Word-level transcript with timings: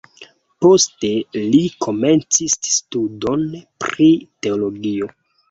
Poste 0.65 1.11
li 1.41 1.59
komencis 1.87 2.57
studon 2.79 3.45
pri 3.87 4.09
teologio. 4.49 5.13